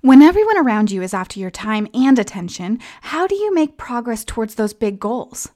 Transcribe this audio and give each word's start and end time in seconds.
When 0.00 0.22
everyone 0.22 0.56
around 0.56 0.92
you 0.92 1.02
is 1.02 1.12
after 1.12 1.40
your 1.40 1.50
time 1.50 1.88
and 1.92 2.20
attention, 2.20 2.78
how 3.00 3.26
do 3.26 3.34
you 3.34 3.52
make 3.52 3.76
progress 3.76 4.24
towards 4.24 4.54
those 4.54 4.72
big 4.72 5.00
goals? 5.00 5.50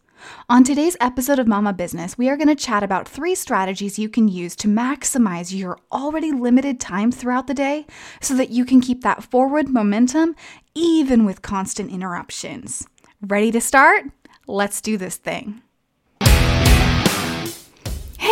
On 0.49 0.65
today's 0.65 0.97
episode 1.01 1.39
of 1.39 1.47
Mama 1.47 1.73
Business, 1.73 2.19
we 2.19 2.29
are 2.29 2.37
going 2.37 2.49
to 2.49 2.57
chat 2.57 2.83
about 2.83 3.07
three 3.07 3.37
strategies 3.37 4.01
you 4.01 4.09
can 4.09 4.27
use 4.27 4.57
to 4.57 4.67
maximize 4.67 5.57
your 5.57 5.79
already 5.93 6.33
limited 6.33 6.81
time 6.81 7.13
throughout 7.13 7.47
the 7.47 7.55
day 7.55 7.87
so 8.21 8.35
that 8.35 8.51
you 8.51 8.65
can 8.65 8.81
keep 8.81 9.03
that 9.03 9.23
forward 9.23 9.69
momentum 9.69 10.35
even 10.75 11.25
with 11.25 11.43
constant 11.43 11.93
interruptions. 11.93 12.85
Ready 13.21 13.53
to 13.53 13.61
start? 13.61 14.07
Let's 14.49 14.81
do 14.81 14.97
this 14.97 15.19
thing. 15.19 15.63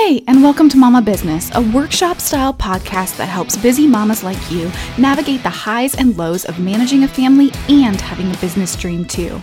Hey, 0.07 0.25
and 0.27 0.43
welcome 0.43 0.71
to 0.71 0.79
Mama 0.79 1.03
Business, 1.03 1.51
a 1.55 1.61
workshop 1.61 2.21
style 2.21 2.55
podcast 2.55 3.19
that 3.19 3.29
helps 3.29 3.59
busy 3.59 3.87
mamas 3.87 4.25
like 4.25 4.51
you 4.51 4.73
navigate 4.97 5.43
the 5.43 5.51
highs 5.51 5.95
and 5.95 6.17
lows 6.17 6.47
of 6.47 6.59
managing 6.59 7.05
a 7.05 7.09
family 7.09 7.51
and 7.69 8.01
having 8.01 8.35
a 8.35 8.39
business 8.39 8.75
dream 8.75 9.05
too. 9.05 9.43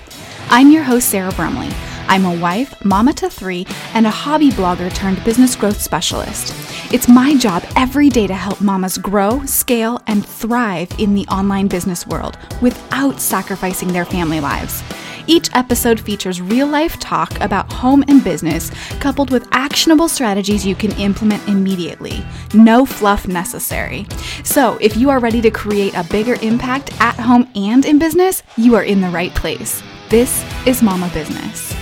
I'm 0.49 0.71
your 0.71 0.81
host, 0.81 1.09
Sarah 1.09 1.31
Brumley. 1.33 1.69
I'm 2.07 2.25
a 2.25 2.35
wife, 2.39 2.83
mama 2.83 3.13
to 3.13 3.29
three, 3.29 3.67
and 3.93 4.07
a 4.07 4.09
hobby 4.09 4.49
blogger 4.49 4.91
turned 4.95 5.23
business 5.23 5.55
growth 5.55 5.79
specialist. 5.79 6.55
It's 6.91 7.07
my 7.07 7.37
job 7.37 7.63
every 7.75 8.09
day 8.09 8.25
to 8.25 8.33
help 8.33 8.59
mamas 8.59 8.97
grow, 8.97 9.45
scale, 9.45 10.01
and 10.07 10.25
thrive 10.25 10.89
in 10.97 11.13
the 11.13 11.27
online 11.27 11.67
business 11.67 12.07
world 12.07 12.35
without 12.63 13.21
sacrificing 13.21 13.89
their 13.89 14.05
family 14.05 14.39
lives. 14.39 14.81
Each 15.27 15.49
episode 15.53 15.99
features 15.99 16.41
real 16.41 16.67
life 16.67 16.99
talk 16.99 17.39
about 17.41 17.71
home 17.71 18.03
and 18.07 18.23
business, 18.23 18.71
coupled 18.99 19.29
with 19.29 19.47
actionable 19.51 20.07
strategies 20.07 20.65
you 20.65 20.73
can 20.73 20.93
implement 20.93 21.45
immediately. 21.47 22.25
No 22.53 22.85
fluff 22.85 23.27
necessary. 23.27 24.07
So, 24.43 24.77
if 24.79 24.95
you 24.95 25.09
are 25.09 25.19
ready 25.19 25.41
to 25.41 25.51
create 25.51 25.93
a 25.95 26.05
bigger 26.05 26.37
impact 26.41 26.99
at 27.01 27.15
home 27.15 27.49
and 27.55 27.85
in 27.85 27.99
business, 27.99 28.41
you 28.55 28.75
are 28.75 28.83
in 28.83 29.01
the 29.01 29.09
right 29.09 29.35
place. 29.35 29.83
This 30.09 30.43
is 30.65 30.81
Mama 30.81 31.11
Business. 31.13 31.76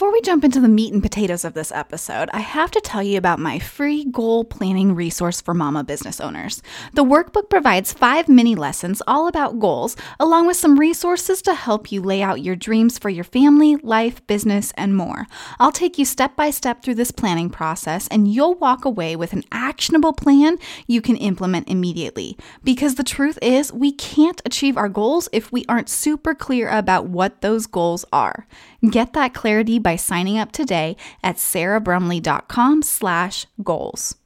Before 0.00 0.12
we 0.12 0.22
jump 0.22 0.44
into 0.44 0.62
the 0.62 0.68
meat 0.68 0.94
and 0.94 1.02
potatoes 1.02 1.44
of 1.44 1.52
this 1.52 1.70
episode, 1.70 2.30
I 2.32 2.40
have 2.40 2.70
to 2.70 2.80
tell 2.80 3.02
you 3.02 3.18
about 3.18 3.38
my 3.38 3.58
free 3.58 4.06
goal 4.06 4.46
planning 4.46 4.94
resource 4.94 5.42
for 5.42 5.52
mama 5.52 5.84
business 5.84 6.22
owners. 6.22 6.62
The 6.94 7.04
workbook 7.04 7.50
provides 7.50 7.92
five 7.92 8.26
mini 8.26 8.54
lessons 8.54 9.02
all 9.06 9.28
about 9.28 9.60
goals, 9.60 9.98
along 10.18 10.46
with 10.46 10.56
some 10.56 10.78
resources 10.78 11.42
to 11.42 11.54
help 11.54 11.92
you 11.92 12.00
lay 12.00 12.22
out 12.22 12.40
your 12.40 12.56
dreams 12.56 12.98
for 12.98 13.10
your 13.10 13.24
family, 13.24 13.76
life, 13.76 14.26
business, 14.26 14.72
and 14.78 14.96
more. 14.96 15.26
I'll 15.58 15.70
take 15.70 15.98
you 15.98 16.06
step 16.06 16.34
by 16.34 16.48
step 16.48 16.82
through 16.82 16.94
this 16.94 17.10
planning 17.10 17.50
process, 17.50 18.08
and 18.08 18.26
you'll 18.26 18.54
walk 18.54 18.86
away 18.86 19.16
with 19.16 19.34
an 19.34 19.44
actionable 19.52 20.14
plan 20.14 20.56
you 20.86 21.02
can 21.02 21.16
implement 21.16 21.68
immediately. 21.68 22.38
Because 22.64 22.94
the 22.94 23.04
truth 23.04 23.38
is, 23.42 23.70
we 23.70 23.92
can't 23.92 24.40
achieve 24.46 24.78
our 24.78 24.88
goals 24.88 25.28
if 25.30 25.52
we 25.52 25.66
aren't 25.68 25.90
super 25.90 26.34
clear 26.34 26.70
about 26.70 27.04
what 27.04 27.42
those 27.42 27.66
goals 27.66 28.06
are. 28.14 28.46
Get 28.88 29.12
that 29.12 29.34
clarity 29.34 29.78
by 29.78 29.96
signing 29.96 30.38
up 30.38 30.52
today 30.52 30.96
at 31.22 31.36
sarahbrumley.com 31.36 32.82
slash 32.82 33.46
goals. 33.62 34.16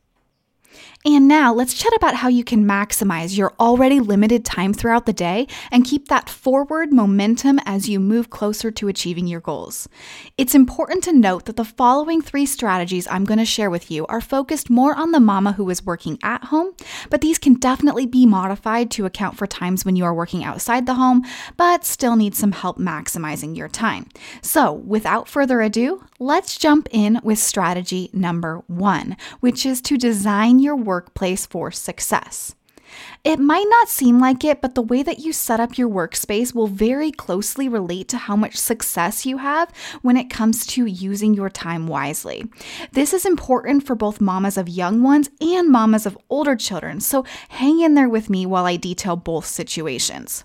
And 1.06 1.28
now 1.28 1.52
let's 1.52 1.74
chat 1.74 1.92
about 1.94 2.14
how 2.14 2.28
you 2.28 2.42
can 2.42 2.64
maximize 2.64 3.36
your 3.36 3.52
already 3.60 4.00
limited 4.00 4.42
time 4.42 4.72
throughout 4.72 5.05
the 5.05 5.12
day 5.12 5.46
and 5.70 5.84
keep 5.84 6.08
that 6.08 6.30
forward 6.30 6.94
momentum 6.94 7.61
as 7.66 7.91
you 7.91 8.00
move 8.00 8.30
closer 8.30 8.70
to 8.70 8.88
achieving 8.88 9.27
your 9.27 9.41
goals. 9.41 9.86
It's 10.38 10.55
important 10.55 11.05
to 11.05 11.12
note 11.12 11.44
that 11.44 11.56
the 11.56 11.64
following 11.64 12.22
three 12.22 12.46
strategies 12.46 13.06
I'm 13.08 13.27
going 13.27 13.38
to 13.38 13.44
share 13.44 13.69
with 13.69 13.91
you 13.91 14.06
are 14.06 14.22
focused 14.22 14.70
more 14.70 14.94
on 14.94 15.11
the 15.11 15.20
mama 15.20 15.52
who 15.52 15.69
is 15.69 15.84
working 15.84 16.19
at 16.22 16.44
home, 16.44 16.72
but 17.11 17.20
these 17.20 17.39
can 17.39 17.52
definitely 17.55 18.06
be 18.06 18.24
modified 18.24 18.91
to 18.92 19.05
account 19.05 19.36
for 19.36 19.46
times 19.46 19.84
when 19.84 19.96
you 19.96 20.05
are 20.05 20.14
working 20.14 20.42
outside 20.42 20.86
the 20.86 20.94
home, 20.94 21.22
but 21.58 21.84
still 21.84 22.16
need 22.16 22.34
some 22.34 22.52
help 22.52 22.79
maximizing 22.79 23.55
your 23.55 23.68
time. 23.68 24.08
So, 24.40 24.73
without 24.73 25.29
further 25.29 25.61
ado, 25.61 26.02
let's 26.24 26.57
jump 26.57 26.89
in 26.90 27.20
with 27.23 27.39
strategy 27.39 28.08
number 28.14 28.62
one, 28.67 29.14
which 29.40 29.67
is 29.67 29.83
to 29.83 29.98
design 29.98 30.58
your 30.58 30.74
workplace 30.74 31.45
for 31.45 31.70
success. 31.70 32.55
It 33.24 33.39
might 33.39 33.67
not 33.68 33.89
seem 33.89 34.20
like 34.20 34.42
it, 34.42 34.62
but 34.62 34.74
the 34.74 34.83
way 34.83 35.02
that 35.02 35.18
you 35.18 35.35
set 35.35 35.61
up 35.61 35.77
your 35.77 35.89
workspace 35.89 36.55
will 36.55 36.67
very 36.67 37.11
closely 37.11 37.68
relate 37.68 38.08
to 38.08 38.17
how 38.17 38.36
much 38.36 38.57
success 38.57 39.27
you 39.27 39.39
have 39.39 39.70
when 40.01 40.17
it 40.17 40.30
comes 40.30 40.64
to 40.68 40.86
using 40.86 41.35
your 41.35 41.51
time 41.51 41.86
wisely. 41.86 42.45
This 42.92 43.12
is 43.12 43.27
important 43.27 43.86
for 43.86 43.95
both 43.95 44.20
mamas 44.20 44.56
of 44.56 44.68
young 44.68 45.02
ones 45.02 45.29
and 45.42 45.68
mamas 45.68 46.06
of 46.06 46.17
older 46.30 46.56
children, 46.56 47.01
so 47.01 47.24
hang 47.51 47.80
in 47.80 47.95
there 47.95 48.08
with 48.08 48.30
me 48.30 48.46
while 48.46 48.64
I 48.64 48.77
detail 48.77 49.17
both 49.17 49.45
situations. 49.45 50.45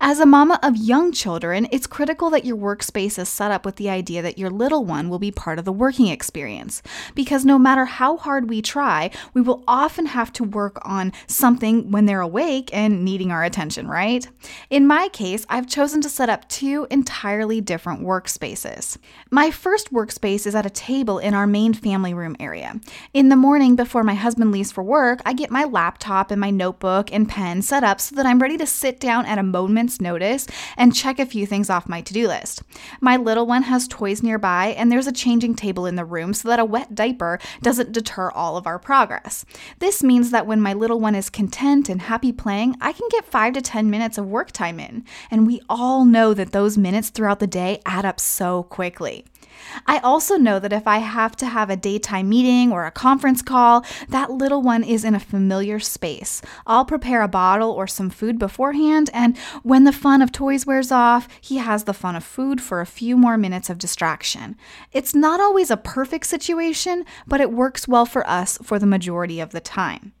As 0.00 0.20
a 0.20 0.26
mama 0.26 0.58
of 0.62 0.76
young 0.76 1.12
children, 1.12 1.66
it's 1.70 1.86
critical 1.86 2.30
that 2.30 2.44
your 2.44 2.56
workspace 2.56 3.18
is 3.18 3.28
set 3.28 3.50
up 3.50 3.64
with 3.64 3.76
the 3.76 3.88
idea 3.88 4.22
that 4.22 4.38
your 4.38 4.50
little 4.50 4.84
one 4.84 5.08
will 5.08 5.18
be 5.18 5.30
part 5.30 5.58
of 5.58 5.64
the 5.64 5.72
working 5.72 6.08
experience. 6.08 6.82
Because 7.14 7.44
no 7.44 7.58
matter 7.58 7.84
how 7.84 8.16
hard 8.16 8.50
we 8.50 8.60
try, 8.60 9.10
we 9.32 9.40
will 9.40 9.64
often 9.66 10.06
have 10.06 10.32
to 10.34 10.44
work 10.44 10.78
on 10.82 11.12
something 11.26 11.90
when 11.90 12.06
they're 12.06 12.20
awake 12.20 12.70
and 12.72 13.04
needing 13.04 13.30
our 13.30 13.44
attention, 13.44 13.88
right? 13.88 14.28
In 14.68 14.86
my 14.86 15.08
case, 15.08 15.46
I've 15.48 15.66
chosen 15.66 16.00
to 16.02 16.08
set 16.08 16.28
up 16.28 16.48
two 16.48 16.86
entirely 16.90 17.60
different 17.60 18.02
workspaces. 18.02 18.98
My 19.30 19.50
first 19.50 19.92
workspace 19.92 20.46
is 20.46 20.54
at 20.54 20.66
a 20.66 20.70
table 20.70 21.18
in 21.18 21.34
our 21.34 21.46
main 21.46 21.72
family 21.72 22.12
room 22.12 22.36
area. 22.38 22.78
In 23.12 23.28
the 23.28 23.36
morning 23.36 23.76
before 23.76 24.04
my 24.04 24.14
husband 24.14 24.52
leaves 24.52 24.72
for 24.72 24.82
work, 24.82 25.20
I 25.24 25.32
get 25.32 25.50
my 25.50 25.64
laptop 25.64 26.30
and 26.30 26.40
my 26.40 26.50
notebook 26.50 27.12
and 27.12 27.28
pen 27.28 27.62
set 27.62 27.84
up 27.84 28.00
so 28.00 28.16
that 28.16 28.26
I'm 28.26 28.40
ready 28.40 28.58
to 28.58 28.66
sit 28.66 29.00
down 29.00 29.26
at 29.26 29.38
a 29.38 29.42
moment's 29.54 30.00
notice 30.00 30.48
and 30.76 30.94
check 30.94 31.20
a 31.20 31.26
few 31.26 31.46
things 31.46 31.70
off 31.70 31.88
my 31.88 32.00
to 32.00 32.12
do 32.12 32.26
list. 32.26 32.62
My 33.00 33.16
little 33.16 33.46
one 33.46 33.62
has 33.62 33.86
toys 33.86 34.20
nearby, 34.20 34.74
and 34.76 34.90
there's 34.90 35.06
a 35.06 35.12
changing 35.12 35.54
table 35.54 35.86
in 35.86 35.94
the 35.94 36.04
room 36.04 36.34
so 36.34 36.48
that 36.48 36.58
a 36.58 36.64
wet 36.64 36.94
diaper 36.94 37.38
doesn't 37.62 37.92
deter 37.92 38.30
all 38.30 38.56
of 38.56 38.66
our 38.66 38.78
progress. 38.78 39.44
This 39.78 40.02
means 40.02 40.32
that 40.32 40.46
when 40.46 40.60
my 40.60 40.72
little 40.72 40.98
one 40.98 41.14
is 41.14 41.30
content 41.30 41.88
and 41.88 42.02
happy 42.02 42.32
playing, 42.32 42.74
I 42.80 42.92
can 42.92 43.08
get 43.10 43.24
five 43.24 43.54
to 43.54 43.62
10 43.62 43.88
minutes 43.88 44.18
of 44.18 44.26
work 44.26 44.50
time 44.50 44.80
in. 44.80 45.04
And 45.30 45.46
we 45.46 45.60
all 45.68 46.04
know 46.04 46.34
that 46.34 46.52
those 46.52 46.76
minutes 46.76 47.10
throughout 47.10 47.38
the 47.38 47.46
day 47.46 47.80
add 47.86 48.04
up 48.04 48.18
so 48.18 48.64
quickly. 48.64 49.24
I 49.86 49.98
also 49.98 50.36
know 50.36 50.58
that 50.58 50.72
if 50.72 50.86
I 50.86 50.98
have 50.98 51.36
to 51.36 51.46
have 51.46 51.70
a 51.70 51.76
daytime 51.76 52.28
meeting 52.28 52.72
or 52.72 52.86
a 52.86 52.90
conference 52.90 53.42
call, 53.42 53.84
that 54.08 54.30
little 54.30 54.62
one 54.62 54.84
is 54.84 55.04
in 55.04 55.14
a 55.14 55.20
familiar 55.20 55.80
space. 55.80 56.42
I'll 56.66 56.84
prepare 56.84 57.22
a 57.22 57.28
bottle 57.28 57.70
or 57.70 57.86
some 57.86 58.10
food 58.10 58.38
beforehand, 58.38 59.10
and 59.12 59.36
when 59.62 59.84
the 59.84 59.92
fun 59.92 60.22
of 60.22 60.32
toys 60.32 60.66
wears 60.66 60.90
off, 60.90 61.28
he 61.40 61.56
has 61.58 61.84
the 61.84 61.94
fun 61.94 62.16
of 62.16 62.24
food 62.24 62.60
for 62.60 62.80
a 62.80 62.86
few 62.86 63.16
more 63.16 63.36
minutes 63.36 63.70
of 63.70 63.78
distraction. 63.78 64.56
It's 64.92 65.14
not 65.14 65.40
always 65.40 65.70
a 65.70 65.76
perfect 65.76 66.26
situation, 66.26 67.04
but 67.26 67.40
it 67.40 67.52
works 67.52 67.88
well 67.88 68.06
for 68.06 68.26
us 68.28 68.58
for 68.62 68.78
the 68.78 68.86
majority 68.86 69.40
of 69.40 69.50
the 69.50 69.60
time. 69.60 70.12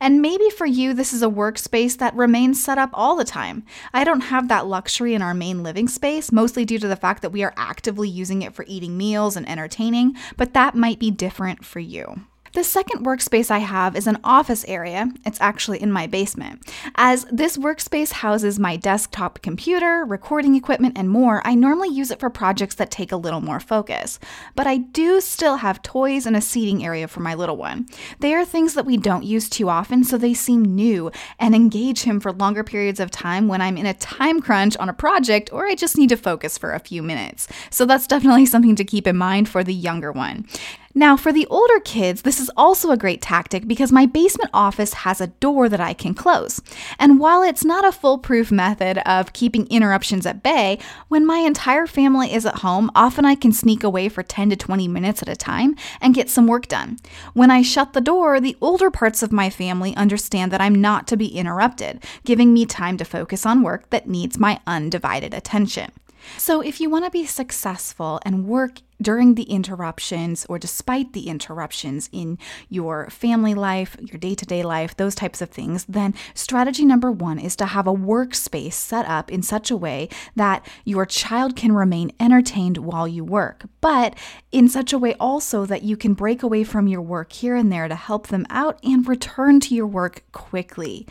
And 0.00 0.22
maybe 0.22 0.48
for 0.50 0.66
you, 0.66 0.94
this 0.94 1.12
is 1.12 1.22
a 1.22 1.28
workspace 1.28 1.98
that 1.98 2.14
remains 2.14 2.62
set 2.62 2.78
up 2.78 2.90
all 2.92 3.16
the 3.16 3.24
time. 3.24 3.64
I 3.92 4.04
don't 4.04 4.22
have 4.22 4.48
that 4.48 4.66
luxury 4.66 5.14
in 5.14 5.22
our 5.22 5.34
main 5.34 5.62
living 5.62 5.88
space, 5.88 6.32
mostly 6.32 6.64
due 6.64 6.78
to 6.78 6.88
the 6.88 6.96
fact 6.96 7.22
that 7.22 7.30
we 7.30 7.42
are 7.42 7.54
actively 7.56 8.08
using 8.08 8.42
it 8.42 8.54
for 8.54 8.64
eating 8.68 8.96
meals 8.96 9.36
and 9.36 9.48
entertaining, 9.48 10.16
but 10.36 10.54
that 10.54 10.74
might 10.74 10.98
be 10.98 11.10
different 11.10 11.64
for 11.64 11.80
you. 11.80 12.22
The 12.52 12.64
second 12.64 13.06
workspace 13.06 13.48
I 13.48 13.58
have 13.58 13.94
is 13.94 14.08
an 14.08 14.18
office 14.24 14.64
area. 14.66 15.08
It's 15.24 15.40
actually 15.40 15.80
in 15.80 15.92
my 15.92 16.08
basement. 16.08 16.68
As 16.96 17.24
this 17.30 17.56
workspace 17.56 18.10
houses 18.10 18.58
my 18.58 18.74
desktop 18.74 19.40
computer, 19.40 20.04
recording 20.04 20.56
equipment, 20.56 20.98
and 20.98 21.08
more, 21.08 21.42
I 21.46 21.54
normally 21.54 21.90
use 21.90 22.10
it 22.10 22.18
for 22.18 22.28
projects 22.28 22.74
that 22.74 22.90
take 22.90 23.12
a 23.12 23.16
little 23.16 23.40
more 23.40 23.60
focus. 23.60 24.18
But 24.56 24.66
I 24.66 24.78
do 24.78 25.20
still 25.20 25.58
have 25.58 25.80
toys 25.82 26.26
and 26.26 26.36
a 26.36 26.40
seating 26.40 26.84
area 26.84 27.06
for 27.06 27.20
my 27.20 27.34
little 27.34 27.56
one. 27.56 27.86
They 28.18 28.34
are 28.34 28.44
things 28.44 28.74
that 28.74 28.86
we 28.86 28.96
don't 28.96 29.22
use 29.22 29.48
too 29.48 29.68
often, 29.68 30.02
so 30.02 30.18
they 30.18 30.34
seem 30.34 30.64
new 30.64 31.12
and 31.38 31.54
engage 31.54 32.02
him 32.02 32.18
for 32.18 32.32
longer 32.32 32.64
periods 32.64 32.98
of 32.98 33.12
time 33.12 33.46
when 33.46 33.60
I'm 33.60 33.76
in 33.76 33.86
a 33.86 33.94
time 33.94 34.40
crunch 34.40 34.76
on 34.78 34.88
a 34.88 34.94
project 34.94 35.52
or 35.52 35.66
I 35.66 35.76
just 35.76 35.96
need 35.96 36.08
to 36.08 36.16
focus 36.16 36.58
for 36.58 36.72
a 36.72 36.80
few 36.80 37.00
minutes. 37.00 37.46
So 37.70 37.84
that's 37.84 38.08
definitely 38.08 38.46
something 38.46 38.74
to 38.74 38.84
keep 38.84 39.06
in 39.06 39.16
mind 39.16 39.48
for 39.48 39.62
the 39.62 39.74
younger 39.74 40.10
one. 40.10 40.46
Now, 40.92 41.16
for 41.16 41.32
the 41.32 41.46
older 41.46 41.78
kids, 41.78 42.22
this 42.22 42.40
is 42.40 42.50
also 42.56 42.90
a 42.90 42.96
great 42.96 43.22
tactic 43.22 43.68
because 43.68 43.92
my 43.92 44.06
basement 44.06 44.50
office 44.52 44.92
has 44.92 45.20
a 45.20 45.28
door 45.28 45.68
that 45.68 45.80
I 45.80 45.94
can 45.94 46.14
close. 46.14 46.60
And 46.98 47.20
while 47.20 47.44
it's 47.44 47.64
not 47.64 47.84
a 47.84 47.92
foolproof 47.92 48.50
method 48.50 48.98
of 49.08 49.32
keeping 49.32 49.68
interruptions 49.68 50.26
at 50.26 50.42
bay, 50.42 50.80
when 51.06 51.24
my 51.24 51.38
entire 51.38 51.86
family 51.86 52.34
is 52.34 52.44
at 52.44 52.56
home, 52.56 52.90
often 52.96 53.24
I 53.24 53.36
can 53.36 53.52
sneak 53.52 53.84
away 53.84 54.08
for 54.08 54.24
10 54.24 54.50
to 54.50 54.56
20 54.56 54.88
minutes 54.88 55.22
at 55.22 55.28
a 55.28 55.36
time 55.36 55.76
and 56.00 56.12
get 56.12 56.28
some 56.28 56.48
work 56.48 56.66
done. 56.66 56.98
When 57.34 57.52
I 57.52 57.62
shut 57.62 57.92
the 57.92 58.00
door, 58.00 58.40
the 58.40 58.56
older 58.60 58.90
parts 58.90 59.22
of 59.22 59.30
my 59.30 59.48
family 59.48 59.94
understand 59.94 60.50
that 60.50 60.60
I'm 60.60 60.74
not 60.74 61.06
to 61.08 61.16
be 61.16 61.28
interrupted, 61.28 62.02
giving 62.24 62.52
me 62.52 62.66
time 62.66 62.96
to 62.96 63.04
focus 63.04 63.46
on 63.46 63.62
work 63.62 63.90
that 63.90 64.08
needs 64.08 64.40
my 64.40 64.58
undivided 64.66 65.34
attention. 65.34 65.92
So, 66.36 66.60
if 66.60 66.80
you 66.80 66.90
want 66.90 67.04
to 67.04 67.10
be 67.10 67.24
successful 67.24 68.20
and 68.24 68.46
work 68.46 68.80
during 69.00 69.34
the 69.34 69.44
interruptions 69.44 70.46
or 70.48 70.58
despite 70.58 71.12
the 71.12 71.28
interruptions 71.28 72.08
in 72.12 72.38
your 72.68 73.08
family 73.10 73.54
life, 73.54 73.96
your 74.00 74.18
day 74.18 74.34
to 74.34 74.46
day 74.46 74.62
life, 74.62 74.96
those 74.96 75.14
types 75.14 75.40
of 75.40 75.50
things, 75.50 75.84
then 75.88 76.14
strategy 76.34 76.84
number 76.84 77.10
one 77.10 77.38
is 77.38 77.56
to 77.56 77.66
have 77.66 77.86
a 77.86 77.92
workspace 77.92 78.74
set 78.74 79.06
up 79.06 79.30
in 79.30 79.42
such 79.42 79.70
a 79.70 79.76
way 79.76 80.08
that 80.36 80.66
your 80.84 81.06
child 81.06 81.56
can 81.56 81.72
remain 81.72 82.12
entertained 82.20 82.78
while 82.78 83.08
you 83.08 83.24
work, 83.24 83.64
but 83.80 84.16
in 84.52 84.68
such 84.68 84.92
a 84.92 84.98
way 84.98 85.14
also 85.14 85.64
that 85.66 85.82
you 85.82 85.96
can 85.96 86.14
break 86.14 86.42
away 86.42 86.64
from 86.64 86.86
your 86.86 87.02
work 87.02 87.32
here 87.32 87.56
and 87.56 87.72
there 87.72 87.88
to 87.88 87.94
help 87.94 88.28
them 88.28 88.46
out 88.50 88.78
and 88.82 89.08
return 89.08 89.60
to 89.60 89.74
your 89.74 89.86
work 89.86 90.22
quickly. 90.32 91.06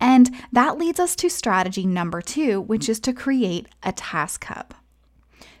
And 0.00 0.30
that 0.52 0.78
leads 0.78 1.00
us 1.00 1.16
to 1.16 1.28
strategy 1.28 1.86
number 1.86 2.20
two, 2.20 2.60
which 2.60 2.88
is 2.88 3.00
to 3.00 3.12
create 3.12 3.66
a 3.82 3.92
task 3.92 4.44
hub. 4.44 4.74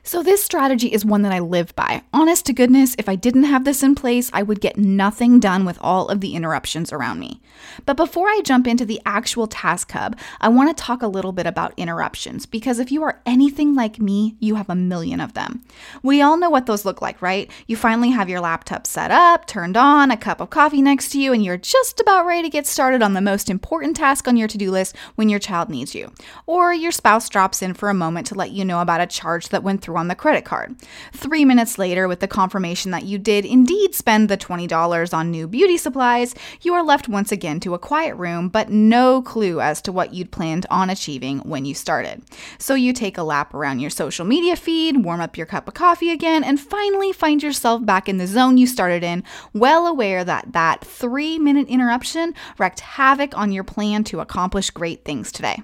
So, 0.04 0.20
this 0.20 0.42
strategy 0.42 0.88
is 0.88 1.04
one 1.04 1.22
that 1.22 1.30
I 1.30 1.38
live 1.38 1.76
by. 1.76 2.02
Honest 2.12 2.46
to 2.46 2.52
goodness, 2.52 2.96
if 2.98 3.08
I 3.08 3.14
didn't 3.14 3.44
have 3.44 3.64
this 3.64 3.84
in 3.84 3.94
place, 3.94 4.30
I 4.32 4.42
would 4.42 4.60
get 4.60 4.76
nothing 4.76 5.38
done 5.38 5.64
with 5.64 5.78
all 5.80 6.08
of 6.08 6.20
the 6.20 6.34
interruptions 6.34 6.92
around 6.92 7.20
me. 7.20 7.40
But 7.86 7.96
before 7.96 8.26
I 8.26 8.40
jump 8.44 8.66
into 8.66 8.84
the 8.84 9.00
actual 9.06 9.46
task 9.46 9.92
hub, 9.92 10.18
I 10.40 10.48
want 10.48 10.76
to 10.76 10.82
talk 10.82 11.02
a 11.02 11.06
little 11.06 11.30
bit 11.30 11.46
about 11.46 11.72
interruptions 11.76 12.46
because 12.46 12.80
if 12.80 12.90
you 12.90 13.04
are 13.04 13.22
anything 13.26 13.76
like 13.76 14.00
me, 14.00 14.34
you 14.40 14.56
have 14.56 14.68
a 14.68 14.74
million 14.74 15.20
of 15.20 15.34
them. 15.34 15.62
We 16.02 16.20
all 16.20 16.36
know 16.36 16.50
what 16.50 16.66
those 16.66 16.84
look 16.84 17.00
like, 17.00 17.22
right? 17.22 17.48
You 17.68 17.76
finally 17.76 18.10
have 18.10 18.28
your 18.28 18.40
laptop 18.40 18.88
set 18.88 19.12
up, 19.12 19.46
turned 19.46 19.76
on, 19.76 20.10
a 20.10 20.16
cup 20.16 20.40
of 20.40 20.50
coffee 20.50 20.82
next 20.82 21.10
to 21.10 21.20
you, 21.20 21.32
and 21.32 21.44
you're 21.44 21.56
just 21.56 22.00
about 22.00 22.26
ready 22.26 22.42
to 22.42 22.50
get 22.50 22.66
started 22.66 23.02
on 23.02 23.14
the 23.14 23.20
most 23.20 23.48
important 23.48 23.94
task 23.94 24.26
on 24.26 24.36
your 24.36 24.48
to 24.48 24.58
do 24.58 24.72
list 24.72 24.96
when 25.14 25.28
your 25.28 25.38
child 25.38 25.68
needs 25.68 25.94
you. 25.94 26.10
Or 26.46 26.74
your 26.74 26.90
spouse 26.90 27.28
drops 27.28 27.62
in 27.62 27.74
for 27.74 27.88
a 27.88 27.94
moment 27.94 28.26
to 28.26 28.34
let 28.34 28.50
you 28.50 28.64
know 28.64 28.80
about 28.80 29.00
a 29.00 29.06
charge 29.06 29.50
that 29.50 29.62
went 29.62 29.80
through 29.80 29.91
through 29.92 29.98
on 29.98 30.08
the 30.08 30.14
credit 30.14 30.44
card. 30.44 30.74
Three 31.12 31.44
minutes 31.44 31.78
later, 31.78 32.08
with 32.08 32.20
the 32.20 32.28
confirmation 32.28 32.90
that 32.92 33.04
you 33.04 33.18
did 33.18 33.44
indeed 33.44 33.94
spend 33.94 34.28
the 34.28 34.36
$20 34.36 35.14
on 35.14 35.30
new 35.30 35.46
beauty 35.46 35.76
supplies, 35.76 36.34
you 36.62 36.72
are 36.74 36.82
left 36.82 37.08
once 37.08 37.30
again 37.30 37.60
to 37.60 37.74
a 37.74 37.78
quiet 37.78 38.14
room, 38.16 38.48
but 38.48 38.70
no 38.70 39.20
clue 39.22 39.60
as 39.60 39.82
to 39.82 39.92
what 39.92 40.14
you'd 40.14 40.32
planned 40.32 40.66
on 40.70 40.88
achieving 40.88 41.40
when 41.40 41.64
you 41.64 41.74
started. 41.74 42.22
So 42.58 42.74
you 42.74 42.92
take 42.92 43.18
a 43.18 43.22
lap 43.22 43.52
around 43.52 43.80
your 43.80 43.90
social 43.90 44.24
media 44.24 44.56
feed, 44.56 45.04
warm 45.04 45.20
up 45.20 45.36
your 45.36 45.46
cup 45.46 45.68
of 45.68 45.74
coffee 45.74 46.10
again, 46.10 46.42
and 46.42 46.58
finally 46.58 47.12
find 47.12 47.42
yourself 47.42 47.84
back 47.84 48.08
in 48.08 48.16
the 48.16 48.26
zone 48.26 48.56
you 48.56 48.66
started 48.66 49.04
in, 49.04 49.22
well 49.52 49.86
aware 49.86 50.24
that 50.24 50.52
that 50.52 50.84
three 50.84 51.38
minute 51.38 51.68
interruption 51.68 52.34
wreaked 52.58 52.80
havoc 52.80 53.36
on 53.36 53.52
your 53.52 53.64
plan 53.64 54.04
to 54.04 54.20
accomplish 54.20 54.70
great 54.70 55.04
things 55.04 55.30
today. 55.30 55.62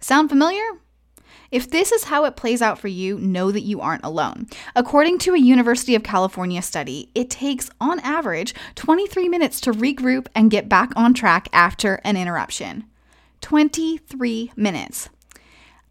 Sound 0.00 0.30
familiar? 0.30 0.64
If 1.50 1.68
this 1.68 1.90
is 1.90 2.04
how 2.04 2.24
it 2.24 2.36
plays 2.36 2.62
out 2.62 2.78
for 2.78 2.86
you, 2.86 3.18
know 3.18 3.50
that 3.50 3.62
you 3.62 3.80
aren't 3.80 4.04
alone. 4.04 4.46
According 4.76 5.18
to 5.20 5.34
a 5.34 5.38
University 5.38 5.96
of 5.96 6.04
California 6.04 6.62
study, 6.62 7.10
it 7.14 7.28
takes, 7.28 7.70
on 7.80 7.98
average, 8.00 8.54
23 8.76 9.28
minutes 9.28 9.60
to 9.62 9.72
regroup 9.72 10.28
and 10.34 10.50
get 10.50 10.68
back 10.68 10.92
on 10.94 11.12
track 11.12 11.48
after 11.52 11.96
an 12.04 12.16
interruption. 12.16 12.84
23 13.40 14.52
minutes. 14.54 15.08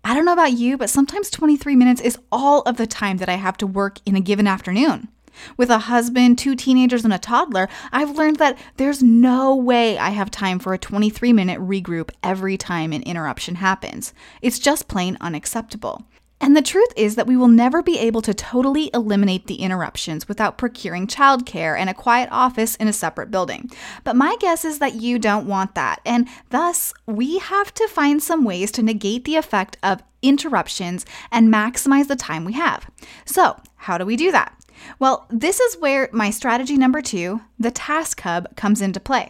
I 0.02 0.16
don't 0.16 0.24
know 0.24 0.34
about 0.34 0.54
you, 0.54 0.78
but 0.78 0.90
sometimes 0.90 1.30
23 1.30 1.76
minutes 1.76 2.00
is 2.00 2.18
all 2.32 2.62
of 2.62 2.78
the 2.78 2.88
time 2.88 3.18
that 3.18 3.28
I 3.28 3.36
have 3.36 3.58
to 3.58 3.68
work 3.68 4.00
in 4.06 4.16
a 4.16 4.22
given 4.22 4.48
afternoon. 4.48 5.10
With 5.58 5.70
a 5.70 5.80
husband, 5.80 6.38
two 6.38 6.56
teenagers, 6.56 7.04
and 7.04 7.14
a 7.14 7.18
toddler, 7.18 7.70
I've 7.92 8.18
learned 8.18 8.38
that 8.38 8.58
there's 8.78 9.04
no 9.04 9.56
way 9.56 9.98
I 9.98 10.10
have 10.10 10.32
time 10.32 10.60
for 10.60 10.74
a 10.74 10.78
23 10.78 11.34
minute 11.34 11.60
regroup 11.60 12.12
every 12.24 12.58
time 12.58 12.94
an 12.94 13.04
interruption 13.04 13.56
happens. 13.56 14.14
It's 14.42 14.60
just 14.60 14.88
plain 14.88 15.18
unacceptable. 15.22 16.06
And 16.42 16.56
the 16.56 16.62
truth 16.62 16.94
is 16.96 17.16
that 17.16 17.28
we 17.28 17.36
will 17.36 17.50
never 17.50 17.84
be 17.84 18.00
able 18.00 18.22
to 18.22 18.34
totally 18.34 18.90
eliminate 18.94 19.48
the 19.48 19.56
interruptions 19.56 20.28
without 20.28 20.58
procuring 20.58 21.06
childcare 21.06 21.78
and 21.78 21.90
a 21.90 21.94
quiet 21.94 22.30
office 22.32 22.76
in 22.78 22.88
a 22.88 22.94
separate 22.94 23.30
building. 23.30 23.70
But 24.04 24.16
my 24.16 24.38
guess 24.40 24.64
is 24.64 24.80
that 24.80 24.96
you 24.96 25.20
don't 25.20 25.48
want 25.48 25.76
that, 25.76 26.00
and 26.06 26.28
thus 26.50 26.94
we 27.06 27.40
have 27.40 27.74
to 27.74 27.88
find 27.90 28.24
some 28.24 28.46
ways 28.46 28.72
to 28.72 28.84
negate 28.84 29.26
the 29.26 29.36
effect 29.36 29.78
of 29.84 30.02
interruptions 30.22 31.06
and 31.32 31.54
maximize 31.54 32.08
the 32.08 32.16
time 32.16 32.46
we 32.46 32.54
have. 32.54 32.90
So, 33.26 33.58
how 33.76 33.98
do 33.98 34.06
we 34.06 34.16
do 34.16 34.32
that? 34.32 34.59
Well, 35.00 35.26
this 35.30 35.60
is 35.60 35.78
where 35.78 36.10
my 36.12 36.30
strategy 36.30 36.78
number 36.78 37.02
two, 37.02 37.42
the 37.58 37.72
task 37.72 38.22
hub, 38.22 38.56
comes 38.56 38.82
into 38.82 39.00
play. 39.00 39.30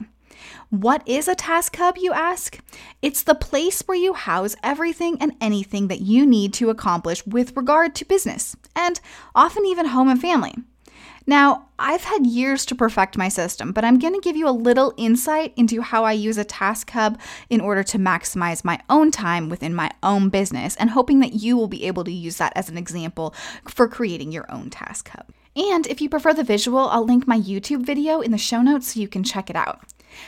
What 0.69 1.07
is 1.07 1.28
a 1.28 1.36
task 1.36 1.75
hub, 1.75 1.98
you 1.98 2.13
ask? 2.13 2.60
It's 3.01 3.24
the 3.24 3.36
place 3.36 3.81
where 3.81 3.98
you 3.98 4.13
house 4.13 4.56
everything 4.63 5.18
and 5.19 5.34
anything 5.42 5.88
that 5.88 6.01
you 6.01 6.25
need 6.25 6.54
to 6.54 6.69
accomplish 6.69 7.25
with 7.25 7.57
regard 7.57 7.96
to 7.96 8.06
business, 8.06 8.56
and 8.75 9.00
often 9.36 9.66
even 9.66 9.88
home 9.88 10.10
and 10.10 10.22
family. 10.22 10.56
Now, 11.25 11.68
I've 11.78 12.06
had 12.06 12.25
years 12.25 12.66
to 12.68 12.75
perfect 12.75 13.18
my 13.18 13.30
system, 13.30 13.72
but 13.72 13.86
I'm 13.86 14.00
going 14.00 14.13
to 14.13 14.19
give 14.19 14.36
you 14.36 14.48
a 14.48 14.51
little 14.51 14.94
insight 14.98 15.54
into 15.56 15.81
how 15.81 16.04
I 16.04 16.13
use 16.13 16.38
a 16.38 16.44
task 16.44 16.90
hub 16.92 17.19
in 17.50 17.62
order 17.62 17.84
to 17.84 18.00
maximize 18.00 18.66
my 18.66 18.80
own 18.90 19.12
time 19.12 19.50
within 19.50 19.75
my 19.75 19.92
own 20.01 20.30
business, 20.30 20.75
and 20.78 20.90
hoping 20.90 21.19
that 21.19 21.34
you 21.34 21.56
will 21.57 21.68
be 21.68 21.86
able 21.86 22.04
to 22.04 22.12
use 22.12 22.38
that 22.38 22.54
as 22.56 22.69
an 22.69 22.78
example 22.78 23.36
for 23.68 23.88
creating 23.88 24.31
your 24.31 24.51
own 24.51 24.69
task 24.69 25.10
hub. 25.10 25.25
And 25.59 25.85
if 25.88 26.00
you 26.00 26.07
prefer 26.07 26.33
the 26.33 26.44
visual, 26.44 26.88
I'll 26.88 27.03
link 27.03 27.27
my 27.27 27.38
YouTube 27.38 27.85
video 27.85 28.21
in 28.21 28.31
the 28.31 28.38
show 28.38 28.61
notes 28.61 28.94
so 28.94 29.01
you 29.01 29.09
can 29.09 29.25
check 29.25 29.50
it 29.50 29.57
out. 29.57 29.81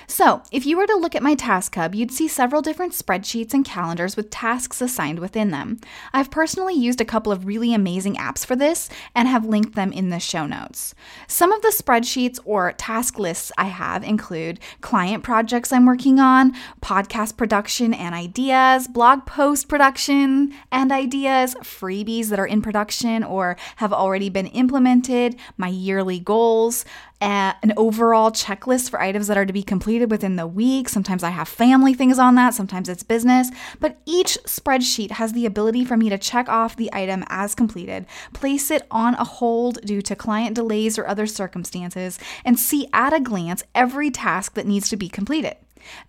So, 0.08 0.42
if 0.52 0.66
you 0.66 0.78
were 0.78 0.88
to 0.88 0.96
look 0.96 1.16
at 1.16 1.24
my 1.24 1.36
task 1.36 1.76
hub, 1.76 1.96
you'd 1.96 2.12
see 2.12 2.28
several 2.28 2.62
different 2.62 2.94
spreadsheets 2.94 3.54
and 3.54 3.66
calendars 3.66 4.16
with 4.16 4.30
tasks 4.30 4.82
assigned 4.82 5.20
within 5.20 5.52
them. 5.52 5.80
I've 6.14 6.32
personally 6.32 6.74
used 6.74 7.02
a 7.02 7.06
couple 7.06 7.32
of 7.32 7.46
really 7.46 7.74
amazing 7.74 8.16
apps 8.16 8.46
for 8.46 8.56
this 8.56 8.90
and 9.16 9.28
have 9.28 9.46
linked 9.46 9.76
them 9.76 9.92
in 9.92 10.10
the 10.10 10.20
show 10.20 10.46
notes. 10.46 10.94
Some 11.28 11.52
of 11.52 11.62
the 11.62 11.74
spreadsheets 11.76 12.40
or 12.46 12.74
task 12.74 13.18
lists 13.20 13.52
I 13.58 13.66
have 13.66 14.04
include 14.04 14.60
client 14.82 15.24
projects 15.24 15.72
I'm 15.72 15.86
working 15.86 16.20
on, 16.20 16.54
podcast 16.82 17.38
production 17.38 17.94
and 17.94 18.14
ideas, 18.14 18.88
blog 18.88 19.26
post 19.26 19.68
production 19.68 20.54
and 20.72 20.92
ideas, 20.92 21.56
freebies 21.56 22.28
that 22.28 22.40
are 22.40 22.48
in 22.48 22.62
production 22.62 23.24
or 23.24 23.58
have 23.78 23.94
already 23.94 24.30
been 24.30 24.48
implemented, 24.48 25.36
my 25.58 25.68
yearly 25.68 26.20
goals, 26.20 26.86
an 27.22 27.74
overall 27.78 28.32
checklist 28.32 28.90
for 28.90 29.00
items 29.00 29.28
that 29.28 29.38
are 29.38 29.46
to 29.46 29.54
be 29.54 29.64
completed 29.64 30.10
within 30.10 30.36
the 30.36 30.48
week. 30.48 30.90
Sometimes 30.90 31.24
I 31.24 31.30
have 31.30 31.48
family 31.48 31.94
things 31.94 32.18
on 32.20 32.36
that, 32.36 32.54
sometimes 32.54 32.90
it's 32.90 33.04
business. 33.04 33.50
But 33.80 33.98
each 34.06 34.38
spreadsheet 34.46 35.12
has 35.12 35.34
the 35.34 35.46
ability 35.46 35.86
for 35.86 35.98
me 35.98 36.10
to 36.10 36.18
check 36.18 36.50
off 36.50 36.76
the 36.76 36.90
item 36.94 37.24
as 37.28 37.56
completed, 37.56 38.06
place 38.34 38.72
it 38.72 38.88
on 38.90 39.16
a 39.16 39.24
hold 39.24 39.82
due 39.82 40.02
to 40.02 40.16
client 40.16 40.56
delays 40.56 40.98
or 40.98 41.08
other 41.08 41.28
circumstances, 41.28 42.20
and 42.44 42.60
see 42.60 42.88
at 42.94 43.14
a 43.14 43.20
glance 43.20 43.64
every 43.76 44.10
task 44.10 44.56
that 44.56 44.68
needs 44.68 44.90
to 44.90 44.98
be 44.98 45.08
completed. 45.08 45.56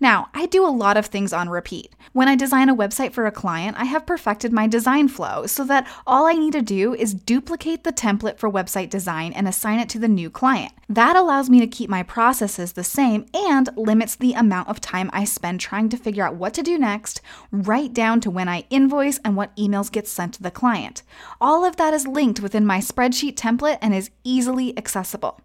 Now, 0.00 0.28
I 0.34 0.46
do 0.46 0.66
a 0.66 0.68
lot 0.68 0.96
of 0.96 1.06
things 1.06 1.32
on 1.32 1.48
repeat. 1.48 1.94
When 2.12 2.28
I 2.28 2.36
design 2.36 2.68
a 2.68 2.76
website 2.76 3.12
for 3.12 3.26
a 3.26 3.32
client, 3.32 3.76
I 3.78 3.84
have 3.84 4.06
perfected 4.06 4.52
my 4.52 4.66
design 4.66 5.08
flow 5.08 5.46
so 5.46 5.64
that 5.64 5.88
all 6.06 6.26
I 6.26 6.34
need 6.34 6.52
to 6.52 6.62
do 6.62 6.94
is 6.94 7.14
duplicate 7.14 7.84
the 7.84 7.92
template 7.92 8.38
for 8.38 8.50
website 8.50 8.90
design 8.90 9.32
and 9.32 9.48
assign 9.48 9.78
it 9.78 9.88
to 9.90 9.98
the 9.98 10.08
new 10.08 10.30
client. 10.30 10.72
That 10.88 11.16
allows 11.16 11.48
me 11.48 11.60
to 11.60 11.66
keep 11.66 11.88
my 11.88 12.02
processes 12.02 12.72
the 12.72 12.84
same 12.84 13.26
and 13.32 13.70
limits 13.76 14.16
the 14.16 14.34
amount 14.34 14.68
of 14.68 14.80
time 14.80 15.08
I 15.12 15.24
spend 15.24 15.60
trying 15.60 15.88
to 15.88 15.96
figure 15.96 16.24
out 16.24 16.34
what 16.34 16.52
to 16.54 16.62
do 16.62 16.76
next, 16.76 17.20
right 17.50 17.92
down 17.92 18.20
to 18.22 18.30
when 18.30 18.48
I 18.48 18.64
invoice 18.68 19.18
and 19.24 19.36
what 19.36 19.56
emails 19.56 19.90
get 19.90 20.06
sent 20.06 20.34
to 20.34 20.42
the 20.42 20.50
client. 20.50 21.02
All 21.40 21.64
of 21.64 21.76
that 21.76 21.94
is 21.94 22.06
linked 22.06 22.40
within 22.40 22.66
my 22.66 22.78
spreadsheet 22.78 23.36
template 23.36 23.78
and 23.80 23.94
is 23.94 24.10
easily 24.22 24.76
accessible. 24.76 25.40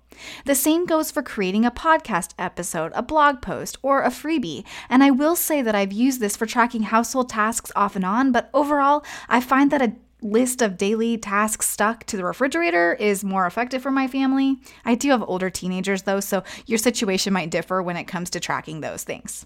The 0.45 0.55
same 0.55 0.85
goes 0.85 1.11
for 1.11 1.21
creating 1.21 1.65
a 1.65 1.71
podcast 1.71 2.31
episode, 2.39 2.91
a 2.95 3.03
blog 3.03 3.41
post, 3.41 3.77
or 3.81 4.01
a 4.01 4.09
freebie. 4.09 4.63
And 4.89 5.03
I 5.03 5.11
will 5.11 5.35
say 5.35 5.61
that 5.61 5.75
I've 5.75 5.93
used 5.93 6.19
this 6.19 6.35
for 6.35 6.45
tracking 6.45 6.83
household 6.83 7.29
tasks 7.29 7.71
off 7.75 7.95
and 7.95 8.05
on, 8.05 8.31
but 8.31 8.49
overall, 8.53 9.05
I 9.29 9.41
find 9.41 9.71
that 9.71 9.81
a 9.81 9.93
list 10.21 10.61
of 10.61 10.77
daily 10.77 11.17
tasks 11.17 11.69
stuck 11.69 12.03
to 12.05 12.17
the 12.17 12.25
refrigerator 12.25 12.93
is 12.93 13.23
more 13.23 13.45
effective 13.45 13.81
for 13.81 13.91
my 13.91 14.07
family. 14.07 14.57
I 14.83 14.95
do 14.95 15.09
have 15.11 15.23
older 15.23 15.49
teenagers 15.49 16.03
though, 16.03 16.19
so 16.19 16.43
your 16.65 16.79
situation 16.79 17.33
might 17.33 17.51
differ 17.51 17.83
when 17.83 17.97
it 17.97 18.05
comes 18.05 18.29
to 18.31 18.39
tracking 18.39 18.81
those 18.81 19.03
things. 19.03 19.45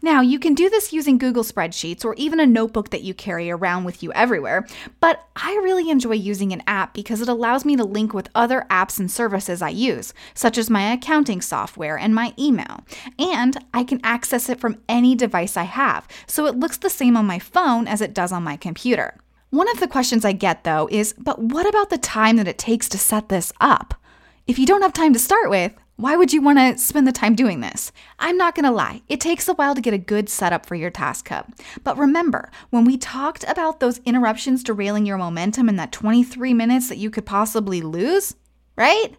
Now, 0.00 0.20
you 0.20 0.38
can 0.38 0.54
do 0.54 0.70
this 0.70 0.92
using 0.92 1.18
Google 1.18 1.42
Spreadsheets 1.42 2.04
or 2.04 2.14
even 2.14 2.40
a 2.40 2.46
notebook 2.46 2.90
that 2.90 3.02
you 3.02 3.14
carry 3.14 3.50
around 3.50 3.84
with 3.84 4.02
you 4.02 4.12
everywhere, 4.12 4.66
but 5.00 5.28
I 5.36 5.54
really 5.62 5.90
enjoy 5.90 6.14
using 6.14 6.52
an 6.52 6.62
app 6.66 6.94
because 6.94 7.20
it 7.20 7.28
allows 7.28 7.64
me 7.64 7.76
to 7.76 7.84
link 7.84 8.14
with 8.14 8.30
other 8.34 8.66
apps 8.70 8.98
and 8.98 9.10
services 9.10 9.60
I 9.60 9.70
use, 9.70 10.14
such 10.34 10.56
as 10.56 10.70
my 10.70 10.92
accounting 10.92 11.40
software 11.40 11.98
and 11.98 12.14
my 12.14 12.32
email. 12.38 12.84
And 13.18 13.62
I 13.74 13.84
can 13.84 14.00
access 14.02 14.48
it 14.48 14.60
from 14.60 14.80
any 14.88 15.14
device 15.14 15.56
I 15.56 15.64
have, 15.64 16.08
so 16.26 16.46
it 16.46 16.58
looks 16.58 16.78
the 16.78 16.90
same 16.90 17.16
on 17.16 17.26
my 17.26 17.38
phone 17.38 17.86
as 17.86 18.00
it 18.00 18.14
does 18.14 18.32
on 18.32 18.42
my 18.42 18.56
computer. 18.56 19.16
One 19.50 19.68
of 19.70 19.80
the 19.80 19.88
questions 19.88 20.24
I 20.24 20.32
get 20.32 20.64
though 20.64 20.88
is, 20.90 21.14
but 21.16 21.40
what 21.40 21.66
about 21.66 21.90
the 21.90 21.98
time 21.98 22.36
that 22.36 22.48
it 22.48 22.58
takes 22.58 22.88
to 22.90 22.98
set 22.98 23.28
this 23.28 23.52
up? 23.60 23.94
If 24.46 24.58
you 24.58 24.66
don't 24.66 24.82
have 24.82 24.92
time 24.92 25.12
to 25.12 25.18
start 25.18 25.50
with, 25.50 25.72
Why 25.98 26.14
would 26.14 26.32
you 26.32 26.40
want 26.40 26.60
to 26.60 26.78
spend 26.78 27.08
the 27.08 27.12
time 27.12 27.34
doing 27.34 27.58
this? 27.58 27.90
I'm 28.20 28.36
not 28.36 28.54
going 28.54 28.66
to 28.66 28.70
lie, 28.70 29.02
it 29.08 29.20
takes 29.20 29.48
a 29.48 29.54
while 29.54 29.74
to 29.74 29.80
get 29.80 29.94
a 29.94 29.98
good 29.98 30.28
setup 30.28 30.64
for 30.64 30.76
your 30.76 30.90
task 30.90 31.28
hub. 31.28 31.52
But 31.82 31.98
remember, 31.98 32.52
when 32.70 32.84
we 32.84 32.96
talked 32.96 33.44
about 33.48 33.80
those 33.80 33.98
interruptions 34.04 34.62
derailing 34.62 35.06
your 35.06 35.18
momentum 35.18 35.68
in 35.68 35.74
that 35.74 35.90
23 35.90 36.54
minutes 36.54 36.88
that 36.88 36.98
you 36.98 37.10
could 37.10 37.26
possibly 37.26 37.80
lose, 37.80 38.36
right? 38.76 39.16